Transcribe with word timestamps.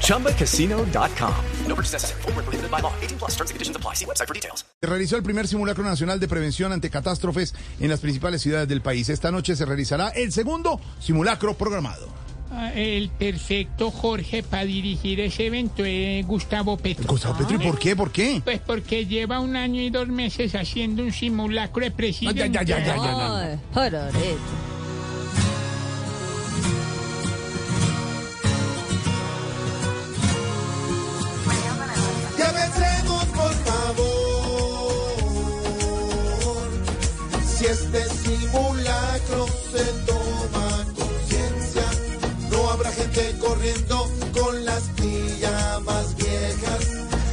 ChumbaCasino.com. 0.00 1.34
No 1.68 1.74
purchase 1.74 1.92
necessary. 1.94 2.22
Full 2.22 2.32
prohibited 2.32 2.70
by 2.70 2.80
law. 2.80 2.92
18 3.02 3.18
plus 3.18 3.32
terms 3.32 3.50
and 3.50 3.56
conditions 3.56 3.76
apply. 3.76 3.94
See 3.94 4.06
website 4.06 4.26
for 4.28 4.34
details. 4.34 4.64
Se 4.80 4.86
realizó 4.88 5.16
el 5.16 5.22
primer 5.22 5.46
simulacro 5.48 5.84
nacional 5.84 6.20
de 6.20 6.28
prevención 6.28 6.72
ante 6.72 6.90
catástrofes 6.90 7.54
en 7.80 7.90
las 7.90 8.00
principales 8.00 8.42
ciudades 8.42 8.68
del 8.68 8.80
país. 8.80 9.08
Esta 9.08 9.30
noche 9.30 9.56
se 9.56 9.64
realizará 9.64 10.10
el 10.10 10.32
segundo 10.32 10.80
simulacro 11.00 11.54
programado. 11.54 12.08
El 12.74 13.08
perfecto 13.10 13.90
Jorge 13.90 14.44
para 14.44 14.64
dirigir 14.64 15.18
ese 15.20 15.46
evento 15.46 15.84
es 15.84 16.24
Gustavo 16.24 16.76
Petro. 16.76 17.06
Gustavo 17.08 17.36
Petro, 17.36 17.56
¿y 17.56 17.58
por 17.66 17.78
qué? 17.78 17.96
¿Por 17.96 18.12
qué? 18.12 18.40
Pues 18.44 18.60
porque 18.60 19.06
lleva 19.06 19.40
un 19.40 19.56
año 19.56 19.80
y 19.82 19.90
dos 19.90 20.06
meses 20.06 20.54
haciendo 20.54 21.02
un 21.02 21.10
simulacro 21.10 21.82
de 21.82 21.90
presidente. 21.90 22.38
ya, 22.40 22.46
ya, 22.46 22.62
ya, 22.62 22.78
ya, 22.78 22.86
ya, 22.86 22.96
no, 22.96 23.28
no. 23.28 23.36
Ay, 23.36 23.58
Jororete. 23.72 24.36
Este 37.74 38.04
simulacro 38.08 39.46
se 39.72 39.84
toma 40.06 40.86
conciencia, 40.94 41.82
no 42.52 42.70
habrá 42.70 42.92
gente 42.92 43.36
corriendo 43.40 44.08
con 44.32 44.64
las 44.64 44.82
pijamas 44.90 46.14
viejas. 46.16 46.84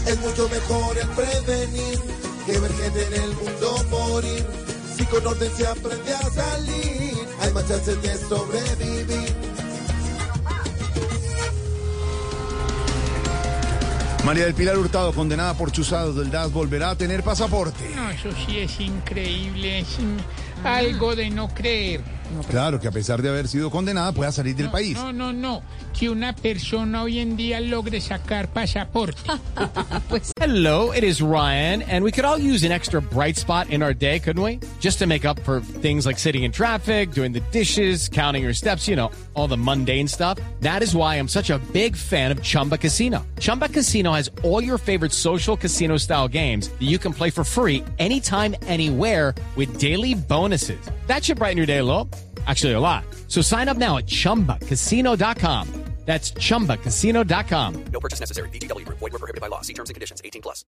Es 0.07 0.19
mucho 0.21 0.49
mejor 0.49 0.97
el 0.97 1.07
prevenir 1.09 1.99
que 2.47 2.59
ver 2.59 2.73
gente 2.73 3.05
en 3.05 3.13
el 3.21 3.33
mundo 3.35 3.85
morir. 3.91 4.45
Si 4.97 5.05
con 5.05 5.27
orden 5.27 5.51
se 5.55 5.67
aprende 5.67 6.11
a 6.11 6.29
salir, 6.31 7.27
hay 7.41 7.53
más 7.53 7.67
chances 7.67 8.01
de 8.01 8.17
sobrevivir. 8.27 9.50
María 14.25 14.45
del 14.45 14.53
Pilar 14.53 14.77
Hurtado, 14.77 15.11
condenada 15.13 15.55
por 15.55 15.71
chuzados 15.71 16.15
del 16.15 16.29
DAS, 16.29 16.51
volverá 16.51 16.91
a 16.91 16.95
tener 16.95 17.23
pasaporte. 17.23 17.89
No, 17.95 18.09
eso 18.11 18.29
sí 18.45 18.59
es 18.59 18.79
increíble, 18.79 19.79
es 19.79 19.97
algo 20.63 21.15
de 21.15 21.31
no 21.31 21.47
creer. 21.49 22.01
Claro 22.49 22.79
que 22.79 22.87
a 22.87 22.91
pesar 22.91 23.21
de 23.21 23.29
haber 23.29 23.47
sido 23.47 23.69
condenada, 23.69 24.11
pueda 24.11 24.31
salir 24.31 24.55
del 24.55 24.69
país. 24.69 24.95
No, 24.95 25.11
no, 25.11 25.31
no, 25.33 25.61
que 25.97 26.09
una 26.09 26.35
persona 26.35 27.03
hoy 27.03 27.19
en 27.19 27.37
día 27.37 27.59
logre 27.59 28.01
sacar 28.01 28.47
pasaporte. 28.49 29.21
Hello, 30.39 30.91
it 30.91 31.03
is 31.03 31.21
Ryan, 31.21 31.81
and 31.83 32.03
we 32.03 32.11
could 32.11 32.25
all 32.25 32.37
use 32.37 32.63
an 32.63 32.71
extra 32.71 33.01
bright 33.01 33.37
spot 33.37 33.69
in 33.69 33.83
our 33.83 33.93
day, 33.93 34.19
couldn't 34.19 34.41
we? 34.41 34.59
Just 34.79 34.99
to 34.99 35.07
make 35.07 35.25
up 35.25 35.39
for 35.41 35.61
things 35.81 36.05
like 36.05 36.17
sitting 36.17 36.43
in 36.43 36.51
traffic, 36.51 37.11
doing 37.11 37.31
the 37.31 37.41
dishes, 37.51 38.09
counting 38.09 38.43
your 38.43 38.53
steps, 38.53 38.87
you 38.87 38.95
know, 38.95 39.11
all 39.33 39.47
the 39.47 39.57
mundane 39.57 40.07
stuff. 40.07 40.39
That 40.61 40.81
is 40.81 40.95
why 40.95 41.15
I'm 41.15 41.27
such 41.27 41.49
a 41.49 41.59
big 41.73 41.95
fan 41.95 42.31
of 42.31 42.41
Chumba 42.41 42.77
Casino. 42.77 43.25
Chumba 43.39 43.69
Casino 43.69 44.13
has 44.13 44.29
all 44.43 44.63
your 44.63 44.77
favorite 44.77 45.11
social 45.11 45.55
casino 45.57 45.97
style 45.97 46.27
games 46.27 46.69
that 46.69 46.87
you 46.87 46.97
can 46.97 47.13
play 47.13 47.29
for 47.29 47.43
free 47.43 47.83
anytime, 47.99 48.55
anywhere 48.63 49.35
with 49.55 49.77
daily 49.77 50.15
bonuses. 50.15 50.79
That 51.07 51.23
should 51.23 51.37
brighten 51.37 51.57
your 51.57 51.67
day 51.67 51.79
a 51.79 51.83
little. 51.83 52.09
Actually, 52.47 52.73
a 52.73 52.79
lot. 52.79 53.03
So 53.27 53.41
sign 53.41 53.67
up 53.67 53.77
now 53.77 53.97
at 53.97 54.07
chumbacasino.com. 54.07 55.81
That's 56.05 56.33
chumbacasino.com. 56.33 57.85
No 57.93 57.99
purchase 57.99 58.19
necessary. 58.19 58.49
VGW 58.49 58.85
Group. 58.85 58.97
Void 58.99 59.13
were 59.13 59.19
prohibited 59.19 59.39
by 59.39 59.47
law. 59.47 59.61
See 59.61 59.73
terms 59.73 59.89
and 59.89 59.95
conditions. 59.95 60.19
18 60.25 60.41
plus. 60.41 60.65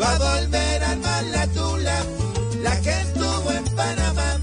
Va 0.00 0.12
a 0.12 0.18
volver 0.18 0.82
a 0.82 0.90
armar 0.90 1.24
la 1.26 1.46
tula, 1.48 1.98
la 2.62 2.80
que 2.80 2.90
estuvo 2.90 3.50
en 3.52 3.64
Panamá, 3.76 4.40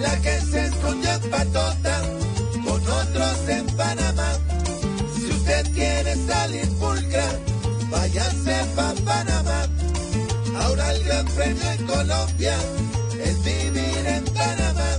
la 0.00 0.16
que 0.22 0.40
se 0.40 0.64
escondió 0.66 1.10
en 1.12 1.30
Patota, 1.30 1.85
Panamá. 8.74 9.68
Ahora 10.60 10.92
el 10.92 11.04
gran 11.04 11.26
premio 11.26 11.70
en 11.70 11.86
Colombia 11.86 12.56
es 13.22 13.44
vivir 13.44 14.06
en 14.06 14.24
Panamá. 14.24 14.98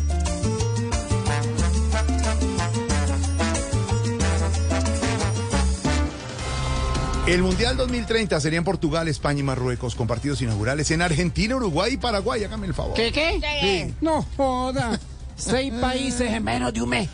El 7.27 7.43
Mundial 7.43 7.75
2030 7.75 8.39
sería 8.39 8.57
en 8.57 8.63
Portugal, 8.63 9.09
España 9.09 9.41
y 9.41 9.43
Marruecos, 9.43 9.95
con 9.95 10.07
partidos 10.07 10.41
inaugurales 10.41 10.89
en 10.91 11.01
Argentina, 11.01 11.57
Uruguay 11.57 11.93
y 11.93 11.97
Paraguay. 11.97 12.45
Hágame 12.45 12.67
el 12.67 12.73
favor. 12.73 12.93
¿Qué, 12.93 13.11
qué? 13.11 13.41
Sí. 13.61 13.93
No 13.99 14.25
joda. 14.37 14.97
Seis 15.35 15.73
países 15.73 16.31
en 16.31 16.43
menos 16.43 16.73
de 16.73 16.81
un 16.81 16.89
mes. 16.89 17.09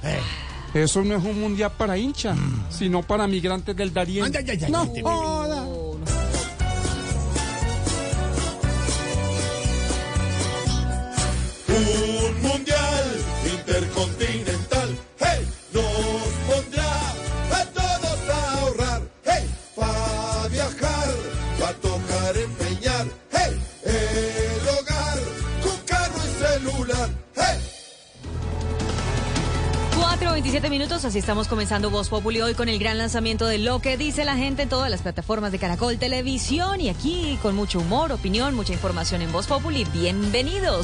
Eso 0.74 1.04
no 1.04 1.16
es 1.16 1.24
un 1.24 1.40
mundial 1.40 1.72
para 1.78 1.98
hinchas, 1.98 2.38
sino 2.70 3.04
para 3.04 3.28
migrantes 3.28 3.76
del 3.76 3.94
Darién. 3.94 4.26
Ay, 4.26 4.32
ay, 4.38 4.46
ay, 4.50 4.60
ay, 4.66 4.72
no 4.72 4.86
4.27 30.44 30.70
minutos, 30.70 31.06
así 31.06 31.20
estamos 31.20 31.48
comenzando 31.48 31.90
Voz 31.90 32.10
Populi 32.10 32.42
hoy 32.42 32.54
con 32.54 32.68
el 32.68 32.78
gran 32.78 32.98
lanzamiento 32.98 33.46
de 33.46 33.60
lo 33.60 33.80
que 33.80 33.96
dice 33.96 34.26
la 34.26 34.36
gente 34.36 34.64
en 34.64 34.70
todas 34.70 34.92
las 34.92 35.02
plataformas 35.02 35.54
de 35.54 35.60
Caracol 35.60 35.98
Televisión 35.98 36.82
y 36.82 36.90
aquí 36.90 37.40
con 37.42 37.56
mucho 37.56 37.80
humor, 37.80 38.12
opinión, 38.12 38.54
mucha 38.54 38.74
información 38.74 39.22
en 39.22 39.32
Voz 39.32 39.48
Populi. 39.48 39.86
Bienvenidos. 39.94 40.84